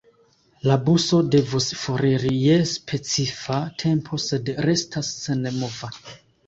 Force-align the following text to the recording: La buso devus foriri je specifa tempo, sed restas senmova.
La 0.69 0.77
buso 0.87 1.19
devus 1.35 1.67
foriri 1.81 2.33
je 2.47 2.57
specifa 2.73 3.61
tempo, 3.85 4.23
sed 4.27 4.53
restas 4.71 5.15
senmova. 5.27 5.97